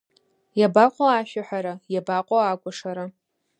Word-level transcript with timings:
Иабаҟоу 0.59 1.09
ашәаҳәара, 1.09 1.73
иабаҟоу 1.93 2.39
акәашара? 2.41 3.05